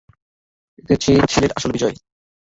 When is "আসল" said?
1.57-1.69